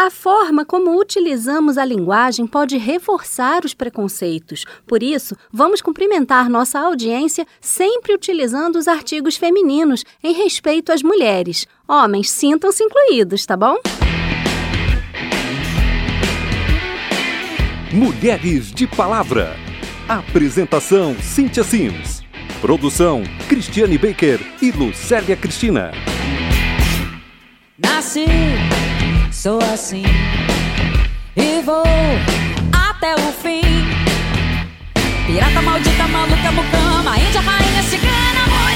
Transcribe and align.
A 0.00 0.10
forma 0.10 0.64
como 0.64 0.96
utilizamos 0.96 1.76
a 1.76 1.84
linguagem 1.84 2.46
pode 2.46 2.76
reforçar 2.76 3.64
os 3.64 3.74
preconceitos. 3.74 4.64
Por 4.86 5.02
isso, 5.02 5.36
vamos 5.52 5.82
cumprimentar 5.82 6.48
nossa 6.48 6.78
audiência 6.78 7.44
sempre 7.60 8.14
utilizando 8.14 8.76
os 8.76 8.86
artigos 8.86 9.36
femininos 9.36 10.04
em 10.22 10.32
respeito 10.32 10.92
às 10.92 11.02
mulheres. 11.02 11.66
Homens, 11.88 12.30
sintam-se 12.30 12.84
incluídos, 12.84 13.44
tá 13.44 13.56
bom? 13.56 13.74
Mulheres 17.92 18.70
de 18.70 18.86
Palavra. 18.86 19.56
Apresentação: 20.08 21.16
Cíntia 21.20 21.64
Sims. 21.64 22.22
Produção: 22.60 23.24
Cristiane 23.48 23.98
Baker 23.98 24.38
e 24.62 24.70
Lucélia 24.70 25.36
Cristina. 25.36 25.90
Nasci 27.76 28.26
sou 29.38 29.60
assim 29.72 30.02
e 31.36 31.62
vou 31.62 31.84
até 32.72 33.14
o 33.14 33.32
fim. 33.34 33.62
Pirata 35.28 35.62
maldita, 35.62 36.08
maluca, 36.08 36.50
mucama, 36.50 37.16
índia, 37.16 37.40
rainha, 37.40 37.82
cigana, 37.84 38.46
mulher. 38.48 38.68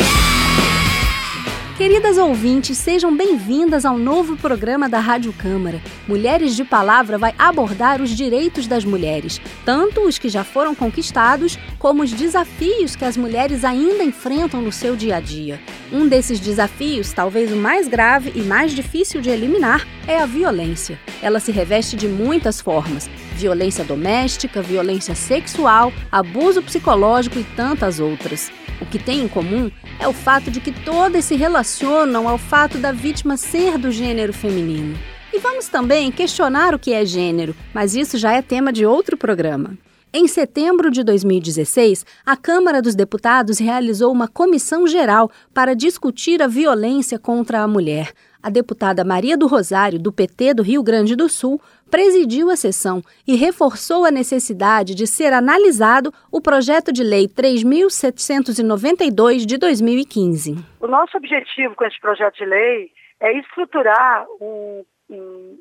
Queridas 1.76 2.16
ouvintes, 2.16 2.78
sejam 2.78 3.16
bem-vindas 3.16 3.84
ao 3.84 3.98
novo 3.98 4.36
programa 4.36 4.88
da 4.88 5.00
Rádio 5.00 5.32
Câmara. 5.32 5.80
Mulheres 6.06 6.54
de 6.54 6.62
Palavra 6.62 7.18
vai 7.18 7.34
abordar 7.36 8.00
os 8.00 8.10
direitos 8.10 8.68
das 8.68 8.84
mulheres, 8.84 9.40
tanto 9.64 10.02
os 10.02 10.16
que 10.16 10.28
já 10.28 10.44
foram 10.44 10.76
conquistados, 10.76 11.58
como 11.76 12.04
os 12.04 12.12
desafios 12.12 12.94
que 12.94 13.04
as 13.04 13.16
mulheres 13.16 13.64
ainda 13.64 14.04
enfrentam 14.04 14.62
no 14.62 14.70
seu 14.70 14.94
dia 14.94 15.16
a 15.16 15.20
dia. 15.20 15.58
Um 15.92 16.08
desses 16.08 16.40
desafios, 16.40 17.12
talvez 17.12 17.52
o 17.52 17.56
mais 17.56 17.86
grave 17.86 18.32
e 18.34 18.40
mais 18.40 18.72
difícil 18.72 19.20
de 19.20 19.28
eliminar, 19.28 19.86
é 20.08 20.18
a 20.18 20.24
violência. 20.24 20.98
Ela 21.20 21.38
se 21.38 21.52
reveste 21.52 21.96
de 21.96 22.08
muitas 22.08 22.62
formas: 22.62 23.10
violência 23.34 23.84
doméstica, 23.84 24.62
violência 24.62 25.14
sexual, 25.14 25.92
abuso 26.10 26.62
psicológico 26.62 27.38
e 27.38 27.44
tantas 27.44 28.00
outras. 28.00 28.50
O 28.80 28.86
que 28.86 28.98
tem 28.98 29.20
em 29.20 29.28
comum 29.28 29.70
é 30.00 30.08
o 30.08 30.14
fato 30.14 30.50
de 30.50 30.60
que 30.60 30.72
todas 30.72 31.26
se 31.26 31.36
relacionam 31.36 32.26
ao 32.26 32.38
fato 32.38 32.78
da 32.78 32.90
vítima 32.90 33.36
ser 33.36 33.76
do 33.76 33.92
gênero 33.92 34.32
feminino. 34.32 34.98
E 35.30 35.38
vamos 35.38 35.68
também 35.68 36.10
questionar 36.10 36.74
o 36.74 36.78
que 36.78 36.94
é 36.94 37.04
gênero, 37.04 37.54
mas 37.74 37.94
isso 37.94 38.16
já 38.16 38.32
é 38.32 38.40
tema 38.40 38.72
de 38.72 38.86
outro 38.86 39.16
programa. 39.16 39.76
Em 40.14 40.28
setembro 40.28 40.90
de 40.90 41.02
2016, 41.02 42.04
a 42.26 42.36
Câmara 42.36 42.82
dos 42.82 42.94
Deputados 42.94 43.58
realizou 43.58 44.12
uma 44.12 44.28
comissão 44.28 44.86
geral 44.86 45.30
para 45.54 45.74
discutir 45.74 46.42
a 46.42 46.46
violência 46.46 47.18
contra 47.18 47.62
a 47.62 47.66
mulher. 47.66 48.12
A 48.42 48.50
deputada 48.50 49.04
Maria 49.04 49.38
do 49.38 49.46
Rosário, 49.46 49.98
do 49.98 50.12
PT 50.12 50.52
do 50.52 50.62
Rio 50.62 50.82
Grande 50.82 51.16
do 51.16 51.30
Sul, 51.30 51.58
presidiu 51.90 52.50
a 52.50 52.56
sessão 52.56 53.02
e 53.26 53.36
reforçou 53.36 54.04
a 54.04 54.10
necessidade 54.10 54.94
de 54.94 55.06
ser 55.06 55.32
analisado 55.32 56.12
o 56.30 56.42
projeto 56.42 56.92
de 56.92 57.02
lei 57.02 57.26
3792 57.26 59.46
de 59.46 59.56
2015. 59.56 60.56
O 60.78 60.86
nosso 60.86 61.16
objetivo 61.16 61.74
com 61.74 61.86
esse 61.86 61.98
projeto 61.98 62.36
de 62.36 62.44
lei 62.44 62.90
é 63.18 63.32
estruturar 63.38 64.26
um, 64.42 64.84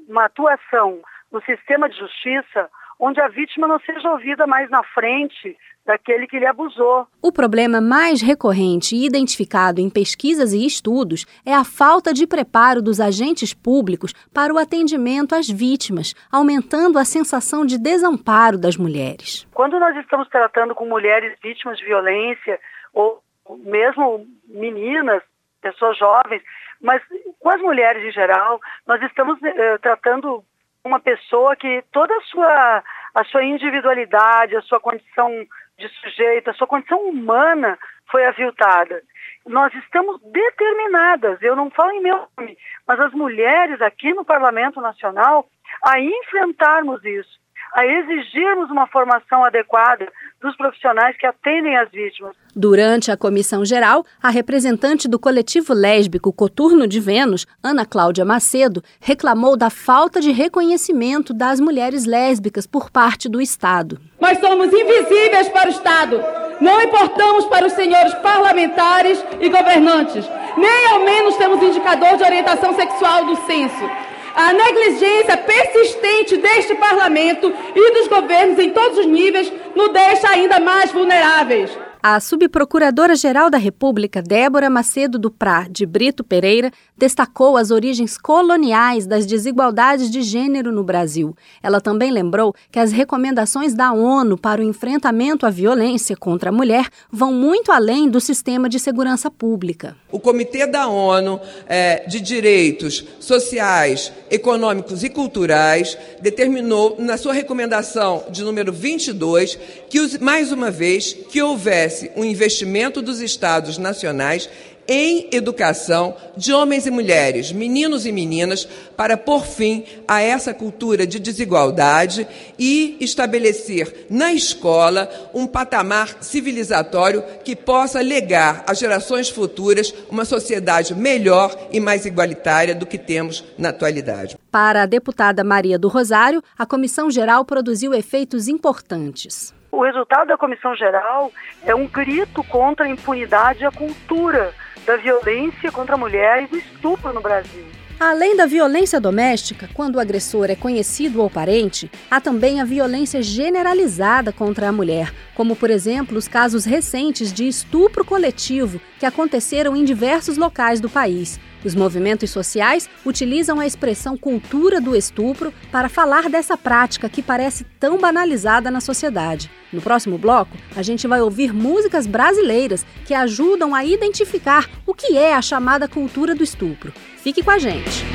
uma 0.10 0.26
atuação 0.26 1.00
no 1.32 1.42
sistema 1.44 1.88
de 1.88 1.98
justiça 1.98 2.70
onde 3.02 3.20
a 3.20 3.28
vítima 3.28 3.68
não 3.68 3.80
seja 3.80 4.12
ouvida 4.12 4.46
mais 4.46 4.70
na 4.70 4.84
frente 4.84 5.58
daquele 5.84 6.28
que 6.28 6.38
lhe 6.38 6.46
abusou. 6.46 7.08
O 7.20 7.32
problema 7.32 7.82
mais 7.82 8.22
recorrente 8.22 8.96
e 8.96 9.08
identificado 9.08 9.82
em 9.82 9.90
pesquisas 9.90 10.54
e 10.54 10.64
estudos 10.64 11.26
é 11.44 11.56
a 11.56 11.64
falta 11.64 12.14
de 12.14 12.28
preparo 12.28 12.80
dos 12.80 13.00
agentes 13.00 13.52
públicos 13.56 14.14
para 14.32 14.54
o 14.54 14.60
atendimento 14.60 15.34
às 15.34 15.50
vítimas, 15.50 16.14
aumentando 16.32 17.00
a 17.00 17.04
sensação 17.04 17.66
de 17.66 17.80
desamparo 17.80 18.60
das 18.60 18.78
mulheres. 18.78 19.48
Quando 19.52 19.80
nós 19.80 19.98
estamos 19.98 20.30
tratando 20.30 20.76
com 20.76 20.86
mulheres 20.86 21.36
vítimas 21.42 21.80
de 21.80 21.86
violência 21.86 22.60
ou 22.94 23.20
mesmo 23.64 24.28
meninas, 24.48 25.24
pessoas 25.60 25.98
jovens, 25.98 26.44
mas 26.80 27.02
com 27.40 27.50
as 27.50 27.60
mulheres 27.62 28.04
em 28.04 28.12
geral, 28.12 28.60
nós 28.86 29.02
estamos 29.02 29.42
eh, 29.44 29.78
tratando 29.80 30.44
uma 30.84 31.00
pessoa 31.00 31.56
que 31.56 31.84
toda 31.92 32.14
a 32.16 32.22
sua, 32.22 32.84
a 33.14 33.24
sua 33.26 33.44
individualidade, 33.44 34.56
a 34.56 34.62
sua 34.62 34.80
condição 34.80 35.30
de 35.78 35.88
sujeito, 36.00 36.50
a 36.50 36.54
sua 36.54 36.68
condição 36.68 37.02
humana 37.02 37.78
foi 38.10 38.26
aviltada. 38.26 39.02
Nós 39.46 39.74
estamos 39.74 40.22
determinadas, 40.22 41.42
eu 41.42 41.56
não 41.56 41.72
falo 41.72 41.92
em 41.92 42.02
meu 42.02 42.28
nome, 42.38 42.58
mas 42.88 43.00
as 43.00 43.12
mulheres 43.14 43.82
aqui 43.82 44.14
no 44.14 44.24
Parlamento 44.24 44.80
Nacional, 44.80 45.48
a 45.84 46.00
enfrentarmos 46.00 47.04
isso, 47.04 47.41
a 47.74 47.86
exigirmos 47.86 48.70
uma 48.70 48.88
formação 48.88 49.44
adequada 49.44 50.12
dos 50.42 50.56
profissionais 50.58 51.16
que 51.18 51.26
atendem 51.26 51.78
as 51.78 51.90
vítimas. 51.92 52.36
Durante 52.56 53.12
a 53.12 53.18
comissão 53.18 53.64
geral, 53.64 54.06
a 54.22 54.30
representante 54.30 55.08
do 55.08 55.20
coletivo 55.20 55.74
lésbico 55.74 56.34
Coturno 56.34 56.88
de 56.88 57.00
Vênus, 57.00 57.46
Ana 57.64 57.86
Cláudia 57.86 58.26
Macedo, 58.26 58.84
reclamou 59.00 59.56
da 59.56 59.70
falta 59.70 60.20
de 60.20 60.32
reconhecimento 60.32 61.34
das 61.34 61.60
mulheres 61.60 62.06
lésbicas 62.06 62.68
por 62.68 62.90
parte 62.90 63.30
do 63.30 63.40
Estado. 63.40 64.00
Nós 64.20 64.38
somos 64.40 64.68
invisíveis 64.68 65.48
para 65.50 65.68
o 65.68 65.72
Estado. 65.72 66.22
Não 66.60 66.82
importamos 66.82 67.46
para 67.46 67.66
os 67.66 67.74
senhores 67.74 68.14
parlamentares 68.16 69.24
e 69.40 69.50
governantes. 69.50 70.30
Nem 70.58 70.88
ao 70.88 71.00
menos 71.06 71.38
temos 71.38 71.62
indicador 71.64 72.18
de 72.18 72.24
orientação 72.24 72.74
sexual 72.76 73.26
do 73.26 73.36
censo. 73.48 74.11
A 74.36 74.54
negligência 74.54 75.38
persistente 75.38 76.38
deste 76.38 76.76
parlamento 76.76 77.54
e 77.76 77.94
dos 77.94 78.08
governos 78.08 78.60
em 78.60 78.70
todos 78.70 78.98
os 79.00 79.06
níveis 79.06 79.52
nos 79.76 79.90
deixa 79.90 80.30
ainda 80.30 80.60
mais 80.60 80.92
vulneráveis. 80.92 81.72
A 82.04 82.20
subprocuradora-geral 82.20 83.52
da 83.52 83.60
República, 83.60 84.24
Débora 84.24 84.72
Macedo 84.72 85.20
do 85.20 85.30
Prá 85.30 85.68
de 85.70 85.86
Brito 85.86 86.24
Pereira, 86.24 86.72
destacou 86.98 87.56
as 87.56 87.70
origens 87.70 88.18
coloniais 88.18 89.06
das 89.06 89.24
desigualdades 89.24 90.10
de 90.10 90.24
gênero 90.24 90.72
no 90.72 90.84
Brasil. 90.84 91.36
Ela 91.62 91.80
também 91.80 92.10
lembrou 92.10 92.56
que 92.72 92.80
as 92.80 92.92
recomendações 92.92 93.76
da 93.76 93.94
ONU 93.94 94.36
para 94.36 94.62
o 94.62 94.64
enfrentamento 94.64 95.46
à 95.46 95.52
violência 95.52 96.18
contra 96.18 96.50
a 96.50 96.52
mulher 96.52 96.90
vão 97.12 97.32
muito 97.32 97.72
além 97.72 98.10
do 98.10 98.20
sistema 98.20 98.68
de 98.68 98.80
segurança 98.80 99.30
pública. 99.30 99.96
O 100.12 100.20
Comitê 100.20 100.66
da 100.66 100.88
ONU 100.88 101.40
é, 101.70 102.08
de 102.08 102.20
Direitos 102.20 103.06
Sociais, 103.20 104.12
Econômicos 104.28 105.04
e 105.04 105.10
Culturais 105.10 105.96
determinou, 106.20 106.96
na 106.98 107.16
sua 107.16 107.34
recomendação 107.34 108.24
de 108.32 108.44
número 108.44 108.74
22, 108.74 109.60
que, 109.88 110.18
mais 110.20 110.52
uma 110.52 110.72
vez, 110.72 111.14
que 111.14 111.40
houvesse 111.44 111.91
um 112.16 112.24
investimento 112.24 113.02
dos 113.02 113.22
Estados 113.22 113.78
nacionais 113.78 114.50
em 114.88 115.30
educação 115.32 116.16
de 116.36 116.52
homens 116.52 116.86
e 116.86 116.92
mulheres, 116.92 117.52
meninos 117.52 118.06
e 118.06 118.12
meninas, 118.12 118.68
para 118.98 119.16
pôr 119.16 119.46
fim 119.46 119.86
a 120.08 120.22
essa 120.22 120.54
cultura 120.54 121.06
de 121.08 121.20
desigualdade 121.20 122.28
e 122.58 122.98
estabelecer 123.00 124.08
na 124.10 124.34
escola 124.34 125.10
um 125.34 125.48
patamar 125.48 126.18
civilizatório 126.22 127.24
que 127.44 127.56
possa 127.56 128.02
legar 128.02 128.64
às 128.68 128.80
gerações 128.80 129.30
futuras 129.30 129.94
uma 130.10 130.26
sociedade 130.26 130.94
melhor 130.94 131.58
e 131.72 131.80
mais 131.80 132.06
igualitária 132.06 132.76
do 132.76 132.86
que 132.86 132.98
temos 132.98 133.44
na 133.58 133.70
atualidade. 133.70 134.38
Para 134.52 134.84
a 134.84 134.86
deputada 134.86 135.44
Maria 135.44 135.80
do 135.80 135.88
Rosário, 135.88 136.44
a 136.58 136.66
Comissão 136.66 137.10
Geral 137.10 137.46
produziu 137.46 137.94
efeitos 137.94 138.48
importantes. 138.48 139.54
O 139.72 139.84
resultado 139.84 140.28
da 140.28 140.38
Comissão 140.38 140.76
Geral 140.76 141.32
é 141.66 141.74
um 141.74 141.88
grito 141.88 142.44
contra 142.44 142.86
a 142.86 142.90
impunidade 142.90 143.64
e 143.64 143.66
a 143.66 143.72
cultura 143.72 144.54
da 144.86 144.98
violência 144.98 145.72
contra 145.72 145.96
mulheres 145.96 146.50
e 146.52 146.58
estupro 146.58 147.14
no 147.14 147.22
Brasil. 147.22 147.66
Além 147.98 148.36
da 148.36 148.46
violência 148.48 149.00
doméstica, 149.00 149.70
quando 149.74 149.96
o 149.96 150.00
agressor 150.00 150.50
é 150.50 150.56
conhecido 150.56 151.22
ou 151.22 151.30
parente, 151.30 151.90
há 152.10 152.20
também 152.20 152.60
a 152.60 152.66
violência 152.66 153.22
generalizada 153.22 154.34
contra 154.34 154.68
a 154.68 154.72
mulher, 154.72 155.14
como, 155.36 155.56
por 155.56 155.70
exemplo, 155.70 156.18
os 156.18 156.28
casos 156.28 156.66
recentes 156.66 157.32
de 157.32 157.48
estupro 157.48 158.04
coletivo 158.04 158.82
que 159.00 159.06
aconteceram 159.06 159.76
em 159.76 159.86
diversos 159.86 160.36
locais 160.36 160.82
do 160.82 160.90
país. 160.90 161.40
Os 161.64 161.76
movimentos 161.76 162.30
sociais 162.32 162.90
utilizam 163.06 163.60
a 163.60 163.68
expressão 163.68 164.18
cultura 164.18 164.82
do 164.82 164.96
estupro 164.96 165.54
para 165.72 165.90
falar 165.90 166.30
dessa 166.30 166.58
prática 166.58 167.10
que 167.10 167.22
parece 167.22 167.64
tão 167.80 168.00
banalizada 168.00 168.72
na 168.72 168.82
sociedade. 168.82 169.50
No 169.72 169.82
próximo 169.82 170.18
bloco, 170.18 170.58
a 170.76 170.82
gente 170.82 171.08
vai 171.08 171.22
ouvir 171.22 171.54
músicas 171.54 172.08
brasileiras 172.08 172.86
que 173.06 173.14
ajudam 173.14 173.76
a 173.76 173.86
identificar 173.86 174.70
o 174.86 174.94
que 174.94 175.18
é 175.18 175.36
a 175.36 175.42
chamada 175.42 175.88
cultura 175.88 176.34
do 176.34 176.44
estupro. 176.44 176.92
Fique 177.18 177.44
com 177.44 177.52
a 177.52 177.60
gente. 177.60 178.06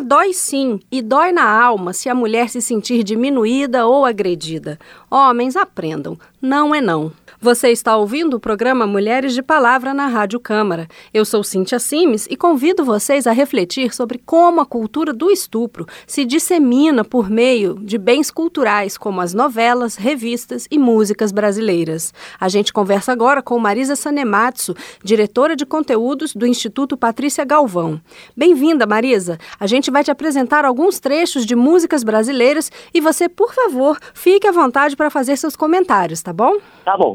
Dói 0.00 0.32
sim 0.32 0.80
e 0.90 1.00
dói 1.02 1.32
na 1.32 1.48
alma 1.48 1.92
se 1.92 2.08
a 2.08 2.14
mulher 2.14 2.48
se 2.48 2.60
sentir 2.60 3.02
diminuída 3.02 3.86
ou 3.86 4.04
agredida. 4.04 4.78
Homens, 5.10 5.56
aprendam. 5.56 6.18
Não 6.40 6.74
é 6.74 6.80
não. 6.80 7.12
Você 7.46 7.70
está 7.70 7.96
ouvindo 7.96 8.34
o 8.34 8.40
programa 8.40 8.88
Mulheres 8.88 9.32
de 9.32 9.40
Palavra 9.40 9.94
na 9.94 10.08
Rádio 10.08 10.40
Câmara. 10.40 10.88
Eu 11.14 11.24
sou 11.24 11.44
Cíntia 11.44 11.78
Simes 11.78 12.26
e 12.28 12.36
convido 12.36 12.84
vocês 12.84 13.24
a 13.24 13.30
refletir 13.30 13.94
sobre 13.94 14.18
como 14.18 14.60
a 14.60 14.66
cultura 14.66 15.12
do 15.12 15.30
estupro 15.30 15.86
se 16.08 16.24
dissemina 16.24 17.04
por 17.04 17.30
meio 17.30 17.78
de 17.78 17.98
bens 17.98 18.32
culturais 18.32 18.98
como 18.98 19.20
as 19.20 19.32
novelas, 19.32 19.94
revistas 19.94 20.66
e 20.72 20.76
músicas 20.76 21.30
brasileiras. 21.30 22.12
A 22.40 22.48
gente 22.48 22.72
conversa 22.72 23.12
agora 23.12 23.40
com 23.40 23.56
Marisa 23.60 23.94
Sanematsu, 23.94 24.74
diretora 25.04 25.54
de 25.54 25.64
conteúdos 25.64 26.34
do 26.34 26.48
Instituto 26.48 26.96
Patrícia 26.96 27.44
Galvão. 27.44 28.00
Bem-vinda, 28.36 28.88
Marisa. 28.88 29.38
A 29.60 29.68
gente 29.68 29.88
vai 29.88 30.02
te 30.02 30.10
apresentar 30.10 30.64
alguns 30.64 30.98
trechos 30.98 31.46
de 31.46 31.54
músicas 31.54 32.02
brasileiras 32.02 32.72
e 32.92 33.00
você, 33.00 33.28
por 33.28 33.54
favor, 33.54 34.00
fique 34.14 34.48
à 34.48 34.50
vontade 34.50 34.96
para 34.96 35.10
fazer 35.10 35.36
seus 35.36 35.54
comentários, 35.54 36.20
tá 36.20 36.32
bom? 36.32 36.56
Tá 36.84 36.96
bom, 36.96 37.14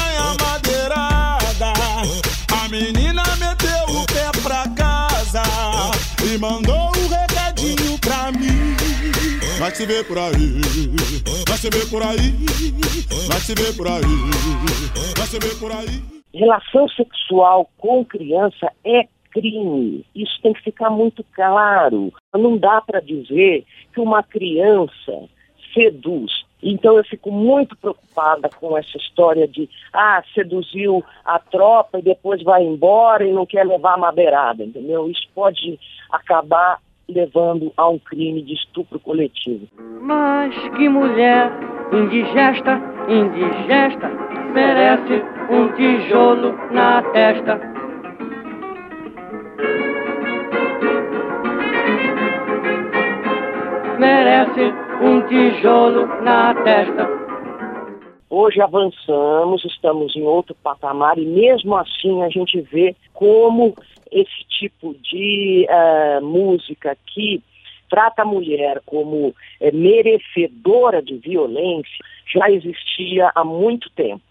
mandou 6.41 6.73
um 6.97 7.07
recadinho 7.07 7.99
pra 7.99 8.31
mim. 8.31 8.75
Vai 9.59 9.69
se 9.75 9.85
ver 9.85 10.03
por 10.07 10.17
aí, 10.17 10.61
vai 11.47 11.57
se 11.57 11.69
ver 11.69 11.87
por 11.87 12.01
aí, 12.01 12.33
vai 13.27 13.39
se 13.39 13.53
ver 13.53 13.77
por 13.77 13.87
aí, 13.87 14.01
vai 15.15 15.27
se 15.27 15.39
ver 15.39 15.59
por 15.59 15.71
aí. 15.71 16.01
Relação 16.33 16.87
sexual 16.89 17.69
com 17.77 18.03
criança 18.03 18.71
é 18.83 19.07
crime. 19.29 20.03
Isso 20.15 20.41
tem 20.41 20.53
que 20.53 20.63
ficar 20.63 20.89
muito 20.89 21.23
claro. 21.31 22.11
Não 22.33 22.57
dá 22.57 22.81
para 22.81 23.01
dizer 23.01 23.63
que 23.93 23.99
uma 23.99 24.23
criança 24.23 25.29
seduz. 25.75 26.31
Então 26.63 26.97
eu 26.97 27.03
fico 27.03 27.31
muito 27.31 27.75
preocupada 27.75 28.49
com 28.59 28.77
essa 28.77 28.97
história 28.97 29.47
de 29.47 29.69
ah, 29.93 30.23
seduziu 30.33 31.03
a 31.25 31.39
tropa 31.39 31.99
e 31.99 32.03
depois 32.03 32.43
vai 32.43 32.63
embora 32.63 33.25
e 33.25 33.33
não 33.33 33.45
quer 33.45 33.65
levar 33.65 33.95
a 33.95 33.97
madeirada, 33.97 34.63
entendeu? 34.63 35.09
Isso 35.09 35.27
pode 35.33 35.79
acabar 36.11 36.79
levando 37.09 37.71
a 37.75 37.89
um 37.89 37.99
crime 37.99 38.41
de 38.41 38.53
estupro 38.53 38.99
coletivo. 38.99 39.67
Mas 40.01 40.55
que 40.75 40.87
mulher 40.87 41.51
indigesta, 41.91 42.79
indigesta, 43.07 44.09
merece 44.53 45.23
um 45.49 45.71
tijolo 45.73 46.53
na 46.71 47.01
testa. 47.11 47.59
Merece 53.99 54.73
um 55.01 55.19
tijolo 55.27 56.05
na 56.21 56.53
testa. 56.63 57.09
Hoje 58.29 58.61
avançamos, 58.61 59.65
estamos 59.65 60.15
em 60.15 60.21
outro 60.21 60.55
patamar 60.63 61.17
e 61.17 61.25
mesmo 61.25 61.75
assim 61.75 62.21
a 62.21 62.29
gente 62.29 62.61
vê 62.61 62.95
como 63.11 63.73
esse 64.11 64.45
tipo 64.47 64.93
de 65.01 65.67
uh, 65.67 66.23
música 66.23 66.95
que 67.07 67.41
trata 67.89 68.21
a 68.21 68.25
mulher 68.25 68.79
como 68.85 69.33
é, 69.59 69.71
merecedora 69.71 71.01
de 71.01 71.15
violência 71.15 72.05
já 72.31 72.49
existia 72.51 73.31
há 73.33 73.43
muito 73.43 73.89
tempo. 73.91 74.21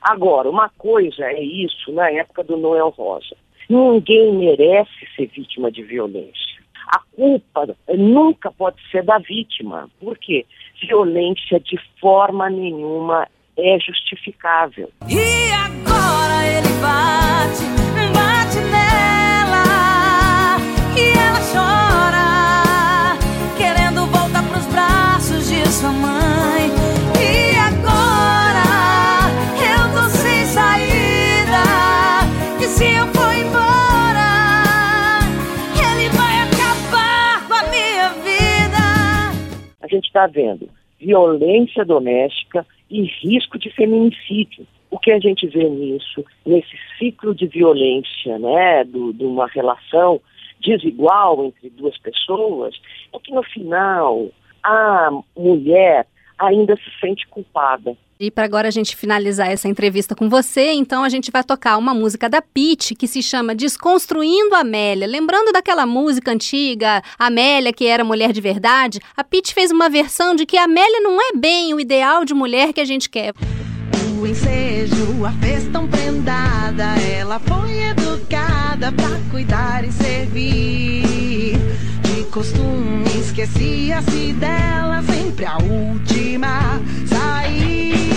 Agora, 0.00 0.48
uma 0.48 0.70
coisa 0.70 1.24
é 1.24 1.42
isso 1.42 1.92
na 1.92 2.08
época 2.10 2.44
do 2.44 2.56
Noel 2.56 2.88
Rosa. 2.90 3.36
Ninguém 3.68 4.32
merece 4.32 5.06
ser 5.16 5.26
vítima 5.26 5.70
de 5.70 5.82
violência. 5.82 6.60
A 6.90 6.98
culpa 7.14 7.76
nunca 7.96 8.50
pode 8.50 8.76
ser 8.90 9.04
da 9.04 9.18
vítima. 9.18 9.88
Por 10.00 10.18
quê? 10.18 10.44
Violência 10.82 11.60
de 11.60 11.78
forma 12.00 12.50
nenhuma 12.50 13.28
é 13.56 13.78
justificável. 13.78 14.90
E 15.08 15.52
agora 15.52 16.46
ele 16.48 16.68
bate 16.80 17.79
gente 39.90 40.06
está 40.06 40.26
vendo 40.26 40.68
violência 41.00 41.84
doméstica 41.84 42.66
e 42.90 43.02
risco 43.02 43.58
de 43.58 43.70
feminicídio. 43.70 44.66
O 44.90 44.98
que 44.98 45.12
a 45.12 45.18
gente 45.18 45.46
vê 45.46 45.68
nisso, 45.68 46.24
nesse 46.44 46.76
ciclo 46.98 47.34
de 47.34 47.46
violência, 47.46 48.38
né, 48.38 48.84
de 48.84 49.24
uma 49.24 49.46
relação 49.46 50.20
desigual 50.60 51.44
entre 51.44 51.70
duas 51.70 51.96
pessoas, 51.98 52.74
é 53.14 53.18
que 53.18 53.32
no 53.32 53.42
final 53.42 54.28
a 54.62 55.10
mulher 55.36 56.06
ainda 56.38 56.76
se 56.76 57.00
sente 57.00 57.26
culpada. 57.28 57.96
E 58.22 58.30
para 58.30 58.44
agora 58.44 58.68
a 58.68 58.70
gente 58.70 58.94
finalizar 58.94 59.50
essa 59.50 59.66
entrevista 59.66 60.14
com 60.14 60.28
você, 60.28 60.72
então 60.72 61.02
a 61.02 61.08
gente 61.08 61.30
vai 61.30 61.42
tocar 61.42 61.78
uma 61.78 61.94
música 61.94 62.28
da 62.28 62.42
Pete 62.42 62.94
que 62.94 63.08
se 63.08 63.22
chama 63.22 63.54
Desconstruindo 63.54 64.54
Amélia. 64.54 65.06
Lembrando 65.06 65.50
daquela 65.50 65.86
música 65.86 66.30
antiga, 66.30 67.02
Amélia, 67.18 67.72
que 67.72 67.86
era 67.86 68.04
mulher 68.04 68.30
de 68.30 68.40
verdade, 68.42 69.00
a 69.16 69.24
Pete 69.24 69.54
fez 69.54 69.70
uma 69.70 69.88
versão 69.88 70.34
de 70.34 70.44
que 70.44 70.58
Amélia 70.58 71.00
não 71.00 71.18
é 71.18 71.32
bem 71.34 71.72
o 71.72 71.80
ideal 71.80 72.22
de 72.26 72.34
mulher 72.34 72.74
que 72.74 72.80
a 72.82 72.84
gente 72.84 73.08
quer. 73.08 73.32
O 74.20 74.26
ensejo 74.26 75.24
a 75.24 75.32
fez 75.40 75.66
tão 75.72 75.88
prendada, 75.88 77.00
ela 77.00 77.38
foi 77.38 77.84
educada 77.84 78.92
pra 78.92 79.18
cuidar 79.30 79.82
e 79.82 79.90
servir. 79.90 81.54
De 82.02 82.24
costume 82.24 83.08
esquecia-se 83.18 84.34
dela, 84.34 85.02
sempre 85.04 85.46
a 85.46 85.56
última 85.56 86.78
sair. 87.06 88.09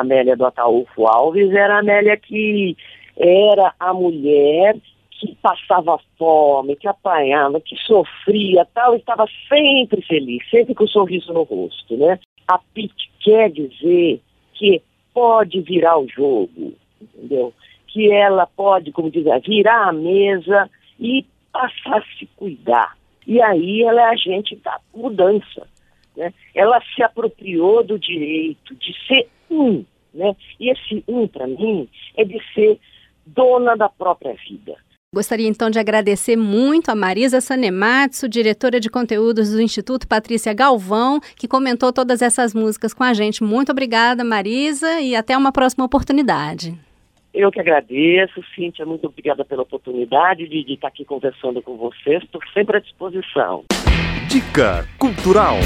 Amélia 0.00 0.36
do 0.36 0.46
Ataúfo 0.46 1.06
Alves 1.06 1.52
era 1.52 1.76
a 1.76 1.78
Amélia 1.80 2.16
que 2.16 2.76
era 3.16 3.72
a 3.78 3.92
mulher 3.94 4.76
que 5.10 5.34
passava 5.36 5.98
fome, 6.18 6.76
que 6.76 6.86
apanhava, 6.86 7.60
que 7.60 7.74
sofria, 7.76 8.66
tal, 8.74 8.96
estava 8.96 9.26
sempre 9.48 10.02
feliz, 10.02 10.42
sempre 10.50 10.74
com 10.74 10.84
um 10.84 10.88
sorriso 10.88 11.32
no 11.32 11.42
rosto, 11.42 11.96
né? 11.96 12.18
A 12.46 12.58
Pete 12.58 13.10
quer 13.20 13.50
dizer 13.50 14.20
que 14.52 14.82
pode 15.14 15.60
virar 15.62 15.98
o 15.98 16.08
jogo, 16.08 16.74
entendeu? 17.00 17.52
Que 17.88 18.12
ela 18.12 18.46
pode, 18.46 18.92
como 18.92 19.10
diz, 19.10 19.24
virar 19.46 19.88
a 19.88 19.92
mesa 19.92 20.70
e 21.00 21.24
passar 21.50 21.98
a 21.98 22.18
se 22.18 22.26
cuidar. 22.36 22.96
E 23.26 23.40
aí 23.40 23.82
ela 23.82 24.02
é 24.02 24.04
agente 24.10 24.54
da 24.56 24.78
mudança. 24.94 25.66
Né? 26.16 26.32
Ela 26.54 26.80
se 26.94 27.02
apropriou 27.02 27.82
do 27.82 27.98
direito 27.98 28.74
de 28.74 28.94
ser 29.06 29.28
um. 29.50 29.84
Né? 30.14 30.34
E 30.58 30.70
esse 30.70 31.04
um, 31.06 31.26
para 31.28 31.46
mim, 31.46 31.88
é 32.16 32.24
de 32.24 32.40
ser 32.54 32.78
dona 33.26 33.76
da 33.76 33.88
própria 33.88 34.34
vida. 34.48 34.76
Gostaria 35.14 35.48
então 35.48 35.70
de 35.70 35.78
agradecer 35.78 36.36
muito 36.36 36.90
a 36.90 36.94
Marisa 36.94 37.40
Sanematsu, 37.40 38.28
diretora 38.28 38.78
de 38.78 38.90
conteúdos 38.90 39.52
do 39.52 39.62
Instituto 39.62 40.06
Patrícia 40.06 40.52
Galvão, 40.52 41.20
que 41.38 41.48
comentou 41.48 41.92
todas 41.92 42.20
essas 42.20 42.52
músicas 42.52 42.92
com 42.92 43.02
a 43.02 43.14
gente. 43.14 43.42
Muito 43.42 43.72
obrigada, 43.72 44.22
Marisa, 44.24 45.00
e 45.00 45.16
até 45.16 45.36
uma 45.36 45.52
próxima 45.52 45.84
oportunidade. 45.84 46.74
Eu 47.32 47.50
que 47.50 47.60
agradeço, 47.60 48.42
Cíntia, 48.54 48.84
muito 48.84 49.06
obrigada 49.06 49.44
pela 49.44 49.62
oportunidade 49.62 50.48
de, 50.48 50.64
de 50.64 50.74
estar 50.74 50.88
aqui 50.88 51.04
conversando 51.04 51.62
com 51.62 51.76
vocês. 51.76 52.22
Estou 52.22 52.40
sempre 52.52 52.78
à 52.78 52.80
disposição. 52.80 53.64
Dica 54.28 54.86
Cultural. 54.98 55.56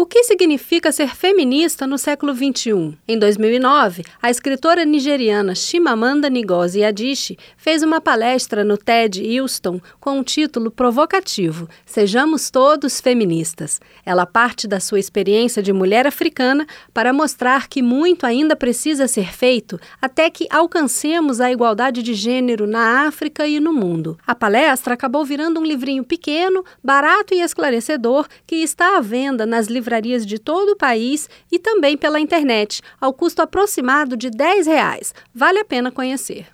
O 0.00 0.06
que 0.06 0.24
significa 0.24 0.90
ser 0.90 1.14
feminista 1.14 1.86
no 1.86 1.98
século 1.98 2.34
XXI? 2.34 2.96
Em 3.06 3.18
2009, 3.18 4.02
a 4.22 4.30
escritora 4.30 4.82
nigeriana 4.82 5.54
Chimamanda 5.54 6.30
Ngozi 6.30 6.82
Adichie 6.82 7.36
fez 7.54 7.82
uma 7.82 8.00
palestra 8.00 8.64
no 8.64 8.78
TED 8.78 9.20
Houston 9.38 9.78
com 10.00 10.18
um 10.18 10.22
título 10.22 10.70
provocativo: 10.70 11.68
Sejamos 11.84 12.48
todos 12.50 12.98
feministas. 12.98 13.78
Ela 14.02 14.24
parte 14.24 14.66
da 14.66 14.80
sua 14.80 14.98
experiência 14.98 15.62
de 15.62 15.70
mulher 15.70 16.06
africana 16.06 16.66
para 16.94 17.12
mostrar 17.12 17.68
que 17.68 17.82
muito 17.82 18.24
ainda 18.24 18.56
precisa 18.56 19.06
ser 19.06 19.30
feito 19.30 19.78
até 20.00 20.30
que 20.30 20.46
alcancemos 20.48 21.42
a 21.42 21.52
igualdade 21.52 22.02
de 22.02 22.14
gênero 22.14 22.66
na 22.66 23.06
África 23.06 23.46
e 23.46 23.60
no 23.60 23.74
mundo. 23.74 24.18
A 24.26 24.34
palestra 24.34 24.94
acabou 24.94 25.26
virando 25.26 25.60
um 25.60 25.64
livrinho 25.64 26.04
pequeno, 26.04 26.64
barato 26.82 27.34
e 27.34 27.42
esclarecedor 27.42 28.26
que 28.46 28.56
está 28.56 28.96
à 28.96 29.00
venda 29.02 29.44
nas 29.44 29.66
livrarias 29.66 29.89
de 30.26 30.38
todo 30.38 30.72
o 30.72 30.76
país 30.76 31.28
e 31.50 31.58
também 31.58 31.96
pela 31.96 32.20
internet, 32.20 32.82
ao 33.00 33.12
custo 33.12 33.40
aproximado 33.42 34.16
de 34.16 34.30
10 34.30 34.66
reais. 34.66 35.14
Vale 35.34 35.58
a 35.58 35.64
pena 35.64 35.90
conhecer. 35.90 36.46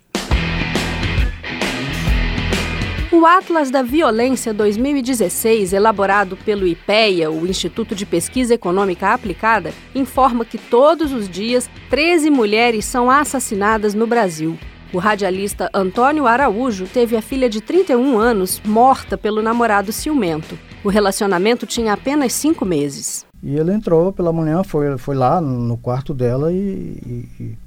O 3.09 3.25
Atlas 3.25 3.71
da 3.71 3.81
Violência 3.81 4.53
2016, 4.53 5.71
elaborado 5.71 6.35
pelo 6.37 6.67
IPEA, 6.67 7.31
o 7.31 7.47
Instituto 7.47 7.95
de 7.95 8.05
Pesquisa 8.05 8.53
Econômica 8.53 9.13
Aplicada, 9.13 9.73
informa 9.95 10.43
que 10.43 10.57
todos 10.57 11.13
os 11.13 11.29
dias 11.29 11.69
13 11.89 12.29
mulheres 12.29 12.85
são 12.85 13.09
assassinadas 13.09 13.93
no 13.93 14.05
Brasil. 14.05 14.57
O 14.93 14.99
radialista 14.99 15.69
Antônio 15.73 16.27
Araújo 16.27 16.85
teve 16.85 17.17
a 17.17 17.21
filha 17.21 17.49
de 17.49 17.59
31 17.59 18.17
anos 18.17 18.61
morta 18.65 19.17
pelo 19.17 19.41
namorado 19.41 19.91
ciumento. 19.91 20.57
O 20.83 20.89
relacionamento 20.89 21.65
tinha 21.65 21.93
apenas 21.93 22.33
cinco 22.33 22.63
meses. 22.63 23.26
E 23.41 23.55
ele 23.55 23.71
entrou 23.71 24.11
pela 24.11 24.33
manhã, 24.33 24.63
foi, 24.63 24.97
foi 24.97 25.15
lá 25.15 25.39
no 25.39 25.77
quarto 25.77 26.13
dela 26.13 26.51
e, 26.51 27.27
e, 27.39 27.57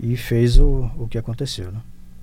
e 0.00 0.16
fez 0.16 0.58
o, 0.58 0.90
o 0.98 1.08
que 1.08 1.18
aconteceu. 1.18 1.72
Né? 1.72 1.78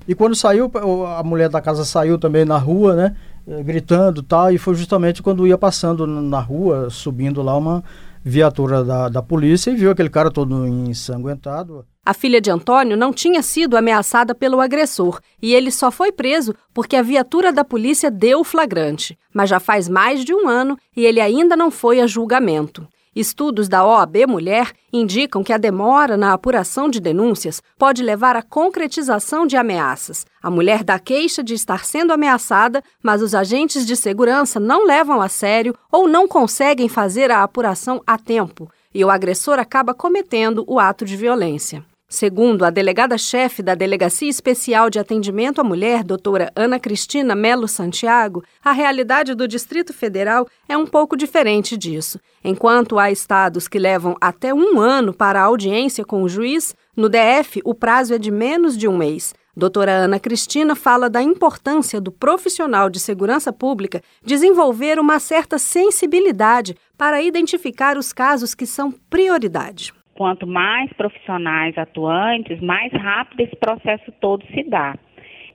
E 0.08 0.14
quando 0.14 0.36
saiu, 0.36 0.72
a 1.18 1.24
mulher 1.24 1.50
da 1.50 1.62
casa 1.62 1.84
saiu 1.84 2.18
também 2.18 2.46
na 2.46 2.58
rua, 2.58 2.96
né? 2.96 3.16
eh, 3.48 3.64
Gritando 3.64 4.22
tal, 4.22 4.52
e 4.52 4.58
foi 4.58 4.76
justamente 4.76 5.24
quando 5.24 5.48
ia 5.48 5.58
passando 5.58 6.06
na 6.06 6.40
rua, 6.40 6.90
subindo 6.90 7.42
lá 7.42 7.58
uma 7.58 7.84
viatura 8.24 8.84
da, 8.84 9.10
da 9.10 9.22
polícia 9.22 9.72
e 9.72 9.76
viu 9.76 9.92
aquele 9.92 10.10
cara 10.10 10.30
todo 10.30 10.68
ensanguentado. 10.68 11.86
A 12.06 12.14
filha 12.14 12.40
de 12.40 12.52
Antônio 12.52 12.96
não 12.96 13.12
tinha 13.12 13.42
sido 13.42 13.76
ameaçada 13.76 14.36
pelo 14.36 14.62
agressor 14.62 15.20
e 15.42 15.56
ele 15.56 15.72
só 15.72 15.90
foi 15.90 16.12
preso 16.12 16.54
porque 16.72 16.96
a 16.96 17.02
viatura 17.02 17.52
da 17.52 17.66
polícia 17.66 18.12
deu 18.12 18.42
o 18.42 18.44
flagrante. 18.44 19.18
Mas 19.34 19.50
já 19.50 19.60
faz 19.60 19.90
mais 19.90 20.24
de 20.24 20.32
um 20.32 20.48
ano 20.48 20.78
e 20.96 21.04
ele 21.04 21.20
ainda 21.20 21.56
não 21.56 21.72
foi 21.72 22.00
a 22.00 22.06
julgamento. 22.06 22.88
Estudos 23.16 23.68
da 23.68 23.84
OAB 23.84 24.28
Mulher 24.28 24.72
indicam 24.94 25.42
que 25.42 25.52
a 25.52 25.58
demora 25.58 26.16
na 26.16 26.32
apuração 26.32 26.90
de 26.90 27.00
denúncias 27.00 27.60
pode 27.76 28.04
levar 28.04 28.36
à 28.36 28.44
concretização 28.44 29.48
de 29.48 29.58
ameaças. 29.58 30.28
A 30.44 30.52
mulher 30.52 30.84
dá 30.84 31.00
queixa 31.00 31.42
de 31.42 31.56
estar 31.56 31.86
sendo 31.86 32.14
ameaçada, 32.14 32.84
mas 33.02 33.24
os 33.24 33.34
agentes 33.34 33.84
de 33.84 33.96
segurança 33.96 34.60
não 34.60 34.86
levam 34.86 35.22
a 35.22 35.30
sério 35.30 35.74
ou 35.92 36.08
não 36.08 36.28
conseguem 36.28 36.90
fazer 36.90 37.32
a 37.32 37.42
apuração 37.42 38.00
a 38.06 38.18
tempo, 38.18 38.70
e 38.94 39.04
o 39.04 39.10
agressor 39.10 39.60
acaba 39.60 39.94
cometendo 39.94 40.66
o 40.68 40.78
ato 40.78 41.06
de 41.06 41.16
violência. 41.16 41.86
Segundo 42.08 42.64
a 42.64 42.70
delegada-chefe 42.70 43.64
da 43.64 43.74
Delegacia 43.74 44.30
Especial 44.30 44.92
de 44.92 45.00
Atendimento 45.00 45.60
à 45.60 45.64
Mulher, 45.64 46.04
doutora 46.04 46.52
Ana 46.56 46.80
Cristina 46.80 47.34
Melo 47.34 47.68
Santiago, 47.68 48.44
a 48.64 48.72
realidade 48.72 49.34
do 49.34 49.48
Distrito 49.48 49.92
Federal 49.92 50.48
é 50.70 50.78
um 50.78 50.86
pouco 50.86 51.18
diferente 51.18 51.76
disso. 51.76 52.20
Enquanto 52.44 53.00
há 53.00 53.10
estados 53.10 53.68
que 53.68 53.80
levam 53.80 54.16
até 54.22 54.54
um 54.54 54.80
ano 54.80 55.16
para 55.16 55.42
a 55.42 55.46
audiência 55.46 56.06
com 56.06 56.22
o 56.22 56.30
juiz, 56.30 56.76
no 56.96 57.10
DF 57.10 57.60
o 57.66 57.74
prazo 57.74 58.14
é 58.14 58.20
de 58.20 58.30
menos 58.30 58.78
de 58.78 58.88
um 58.88 58.96
mês. 58.96 59.34
Doutora 59.58 59.92
Ana 59.92 60.20
Cristina 60.20 60.76
fala 60.76 61.10
da 61.10 61.24
importância 61.24 62.00
do 62.00 62.12
profissional 62.12 62.88
de 62.88 63.00
segurança 63.00 63.52
pública 63.52 64.04
desenvolver 64.24 65.00
uma 65.00 65.18
certa 65.18 65.58
sensibilidade 65.58 66.78
para 66.96 67.20
identificar 67.24 67.98
os 67.98 68.14
casos 68.14 68.54
que 68.54 68.68
são 68.68 68.92
prioridade 68.92 69.92
quanto 70.16 70.48
mais 70.48 70.92
profissionais 70.94 71.78
atuantes, 71.78 72.60
mais 72.62 72.92
rápido 72.94 73.42
esse 73.42 73.56
processo 73.56 74.12
todo 74.20 74.46
se 74.48 74.64
dá. 74.64 74.96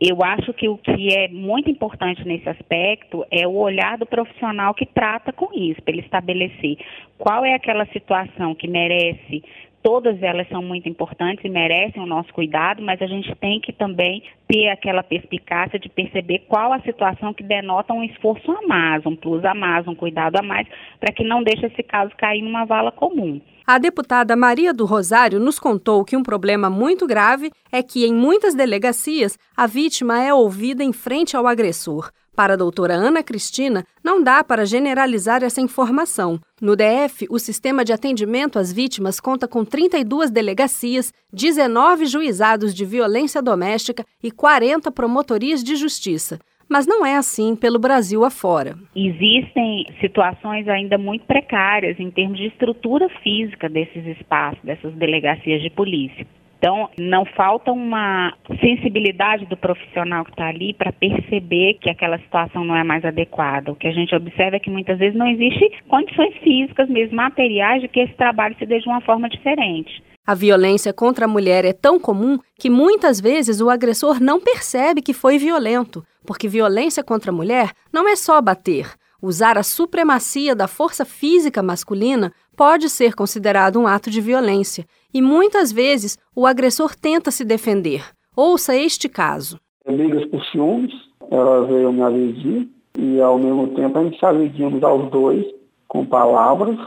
Eu 0.01 0.23
acho 0.23 0.55
que 0.55 0.67
o 0.67 0.79
que 0.79 1.15
é 1.15 1.29
muito 1.29 1.71
importante 1.71 2.27
nesse 2.27 2.49
aspecto 2.49 3.23
é 3.31 3.47
o 3.47 3.53
olhar 3.53 3.99
do 3.99 4.07
profissional 4.07 4.73
que 4.73 4.87
trata 4.87 5.31
com 5.31 5.53
isso, 5.53 5.83
para 5.83 5.93
ele 5.93 6.03
estabelecer 6.03 6.79
qual 7.19 7.45
é 7.45 7.55
aquela 7.55 7.85
situação 7.87 8.55
que 8.55 8.67
merece 8.67 9.43
todas 9.83 10.23
elas 10.23 10.49
são 10.49 10.63
muito 10.63 10.89
importantes 10.89 11.45
e 11.45 11.49
merecem 11.49 12.03
o 12.03 12.07
nosso 12.07 12.33
cuidado, 12.33 12.83
mas 12.83 13.01
a 13.01 13.07
gente 13.07 13.35
tem 13.37 13.61
que 13.61 13.73
também 13.73 14.23
ter 14.49 14.69
aquela 14.69 15.03
perspicácia 15.03 15.79
de 15.79 15.89
perceber 15.89 16.41
qual 16.49 16.73
a 16.73 16.81
situação 16.81 17.33
que 17.33 17.43
denota 17.43 17.93
um 17.93 18.05
esforço 18.05 18.51
a 18.51 18.67
mais, 18.67 19.05
um 19.07 19.17
plus 19.17 19.45
a 19.45 19.55
mais, 19.55 19.87
um 19.87 19.95
cuidado 19.95 20.37
a 20.37 20.43
mais, 20.43 20.67
para 20.99 21.13
que 21.13 21.25
não 21.25 21.43
deixe 21.43 21.67
esse 21.67 21.83
caso 21.83 22.13
cair 22.17 22.43
numa 22.43 22.65
vala 22.65 22.93
comum. 22.93 23.41
A 23.67 23.79
deputada 23.79 24.35
Maria 24.35 24.75
do 24.75 24.85
Rosário 24.85 25.39
nos 25.39 25.59
contou 25.59 26.05
que 26.05 26.17
um 26.17 26.23
problema 26.23 26.69
muito 26.69 27.07
grave 27.07 27.51
é 27.71 27.83
que, 27.83 28.05
em 28.05 28.13
muitas 28.13 28.53
delegacias, 28.53 29.39
a 29.57 29.67
vítima 29.67 30.21
é 30.21 30.35
ouvida 30.35 30.83
em 30.83 30.93
frente 30.93 31.37
ao 31.37 31.47
agressor. 31.47 32.11
Para 32.37 32.55
a 32.55 32.57
doutora 32.57 32.95
Ana 32.95 33.23
Cristina, 33.23 33.85
não 34.03 34.23
dá 34.23 34.43
para 34.43 34.65
generalizar 34.65 35.43
essa 35.43 35.61
informação. 35.61 36.41
No 36.61 36.77
DF, 36.77 37.27
o 37.29 37.39
sistema 37.39 37.85
de 37.85 37.93
atendimento 37.93 38.59
às 38.59 38.73
vítimas 38.73 39.21
conta 39.21 39.49
com 39.49 39.65
32 39.65 40.31
delegacias, 40.31 41.13
19 41.33 42.07
juizados 42.07 42.75
de 42.75 42.85
violência 42.85 43.43
doméstica 43.43 44.05
e 44.23 44.31
40 44.31 44.91
promotorias 44.93 45.63
de 45.63 45.77
justiça. 45.77 46.39
Mas 46.69 46.87
não 46.87 47.05
é 47.05 47.17
assim 47.17 47.57
pelo 47.57 47.81
Brasil 47.81 48.25
afora. 48.25 48.77
Existem 48.95 49.87
situações 50.01 50.69
ainda 50.69 50.97
muito 50.97 51.25
precárias 51.27 51.99
em 51.99 52.13
termos 52.13 52.39
de 52.39 52.47
estrutura 52.47 53.09
física 53.25 53.69
desses 53.69 54.07
espaços, 54.07 54.63
dessas 54.63 54.95
delegacias 54.95 55.61
de 55.61 55.69
polícia. 55.69 56.25
Então, 56.61 56.91
não 56.99 57.25
falta 57.25 57.73
uma 57.73 58.35
sensibilidade 58.61 59.47
do 59.47 59.57
profissional 59.57 60.27
que 60.27 60.31
está 60.31 60.49
ali 60.49 60.75
para 60.75 60.93
perceber 60.93 61.79
que 61.81 61.89
aquela 61.89 62.19
situação 62.19 62.63
não 62.67 62.77
é 62.77 62.85
mais 62.85 63.03
adequada. 63.03 63.73
O 63.73 63.75
que 63.75 63.87
a 63.87 63.93
gente 63.93 64.15
observa 64.15 64.57
é 64.57 64.61
que 64.61 64.69
muitas 64.69 64.99
vezes 64.99 65.19
não 65.19 65.27
existe 65.27 65.73
condições 65.89 66.37
físicas, 66.43 66.87
mesmo 66.91 67.17
materiais, 67.17 67.81
de 67.81 67.89
que 67.89 68.01
esse 68.01 68.13
trabalho 68.13 68.55
se 68.59 68.67
dê 68.67 68.79
de 68.79 68.87
uma 68.87 69.01
forma 69.01 69.27
diferente. 69.31 70.03
A 70.27 70.35
violência 70.35 70.93
contra 70.93 71.25
a 71.25 71.29
mulher 71.29 71.65
é 71.65 71.73
tão 71.73 71.99
comum 71.99 72.39
que 72.59 72.69
muitas 72.69 73.19
vezes 73.19 73.63
o 73.63 73.71
agressor 73.71 74.23
não 74.23 74.39
percebe 74.39 75.01
que 75.01 75.15
foi 75.15 75.39
violento, 75.39 76.05
porque 76.27 76.47
violência 76.47 77.03
contra 77.03 77.31
a 77.31 77.35
mulher 77.35 77.71
não 77.91 78.07
é 78.07 78.15
só 78.15 78.39
bater. 78.43 79.00
Usar 79.23 79.59
a 79.59 79.63
supremacia 79.63 80.55
da 80.55 80.67
força 80.67 81.05
física 81.05 81.63
masculina 81.63 82.33
pode 82.57 82.89
ser 82.89 83.15
considerado 83.15 83.79
um 83.79 83.87
ato 83.87 84.11
de 84.11 84.21
violência, 84.21 84.87
e 85.13 85.21
muitas 85.21 85.71
vezes 85.71 86.17
o 86.35 86.47
agressor 86.47 86.95
tenta 86.95 87.31
se 87.31 87.45
defender. 87.45 88.03
Ouça 88.35 88.75
este 88.75 89.09
caso. 89.09 89.61
Brigas 89.87 90.25
por 90.27 90.43
ciúmes, 90.47 90.93
ela 91.31 91.67
veio 91.67 91.93
me 91.93 92.03
agredir 92.03 92.69
e 92.99 93.21
ao 93.21 93.39
mesmo 93.39 93.69
tempo 93.69 93.99
a 93.99 94.05
gente 94.05 94.19
se 94.19 94.25
agredimos 94.25 94.83
aos 94.83 95.11
dois 95.11 95.45
com 95.87 96.05
palavras, 96.05 96.79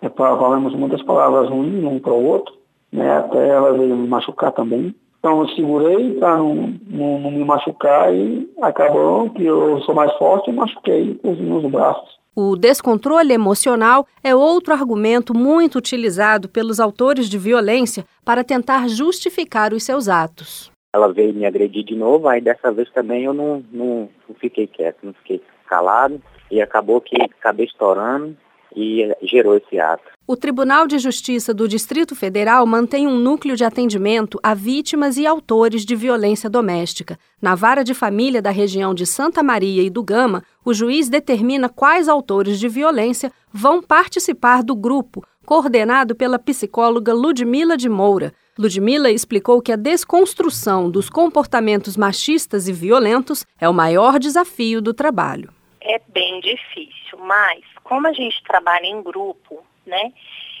é, 0.00 0.08
falamos 0.08 0.74
muitas 0.74 1.02
palavras 1.02 1.50
ruins 1.50 1.84
um 1.84 1.98
para 1.98 2.12
o 2.12 2.24
outro, 2.24 2.54
né, 2.92 3.18
até 3.18 3.48
ela 3.48 3.72
veio 3.72 3.96
me 3.96 4.06
machucar 4.06 4.52
também. 4.52 4.94
Então 5.24 5.40
eu 5.40 5.48
segurei 5.54 6.18
para 6.18 6.36
não, 6.36 6.74
não, 6.86 7.18
não, 7.18 7.30
me 7.30 7.42
machucar 7.42 8.14
e 8.14 8.46
acabou 8.60 9.30
que 9.30 9.42
eu 9.42 9.80
sou 9.80 9.94
mais 9.94 10.12
forte 10.18 10.50
e 10.50 10.52
machuquei 10.52 11.18
os 11.24 11.40
meus 11.40 11.64
braços. 11.64 12.18
O 12.36 12.54
descontrole 12.56 13.32
emocional 13.32 14.06
é 14.22 14.34
outro 14.34 14.74
argumento 14.74 15.32
muito 15.34 15.78
utilizado 15.78 16.46
pelos 16.46 16.78
autores 16.78 17.26
de 17.26 17.38
violência 17.38 18.04
para 18.22 18.44
tentar 18.44 18.86
justificar 18.86 19.72
os 19.72 19.82
seus 19.82 20.10
atos. 20.10 20.70
Ela 20.94 21.10
veio 21.10 21.32
me 21.32 21.46
agredir 21.46 21.84
de 21.84 21.94
novo, 21.94 22.28
aí 22.28 22.42
dessa 22.42 22.70
vez 22.70 22.90
também 22.90 23.24
eu 23.24 23.32
não, 23.32 23.64
não, 23.72 24.10
não 24.28 24.36
fiquei 24.38 24.66
quieto, 24.66 24.98
não 25.04 25.14
fiquei 25.14 25.40
calado 25.66 26.20
e 26.50 26.60
acabou 26.60 27.00
que 27.00 27.16
acabei 27.22 27.64
estourando 27.64 28.36
e 28.76 29.14
gerou 29.22 29.56
esse 29.56 29.78
ato. 29.78 30.14
O 30.26 30.36
Tribunal 30.36 30.86
de 30.86 30.98
Justiça 30.98 31.52
do 31.52 31.68
Distrito 31.68 32.16
Federal 32.16 32.66
mantém 32.66 33.06
um 33.06 33.18
núcleo 33.18 33.56
de 33.56 33.64
atendimento 33.64 34.38
a 34.42 34.54
vítimas 34.54 35.18
e 35.18 35.26
autores 35.26 35.84
de 35.84 35.94
violência 35.94 36.48
doméstica. 36.48 37.18
Na 37.42 37.54
vara 37.54 37.84
de 37.84 37.92
família 37.92 38.40
da 38.40 38.50
região 38.50 38.94
de 38.94 39.04
Santa 39.04 39.42
Maria 39.42 39.82
e 39.82 39.90
do 39.90 40.02
Gama, 40.02 40.42
o 40.64 40.72
juiz 40.72 41.10
determina 41.10 41.68
quais 41.68 42.08
autores 42.08 42.58
de 42.58 42.68
violência 42.68 43.30
vão 43.52 43.82
participar 43.82 44.62
do 44.62 44.74
grupo, 44.74 45.22
coordenado 45.44 46.14
pela 46.14 46.38
psicóloga 46.38 47.12
Ludmila 47.12 47.76
de 47.76 47.90
Moura. 47.90 48.32
Ludmila 48.58 49.10
explicou 49.10 49.60
que 49.60 49.72
a 49.72 49.76
desconstrução 49.76 50.90
dos 50.90 51.10
comportamentos 51.10 51.98
machistas 51.98 52.66
e 52.66 52.72
violentos 52.72 53.44
é 53.60 53.68
o 53.68 53.74
maior 53.74 54.18
desafio 54.18 54.80
do 54.80 54.94
trabalho. 54.94 55.52
É 55.82 56.00
bem 56.14 56.40
difícil, 56.40 57.18
mas 57.18 57.73
como 57.84 58.08
a 58.08 58.12
gente 58.12 58.42
trabalha 58.42 58.86
em 58.86 59.02
grupo, 59.02 59.62
né? 59.86 60.12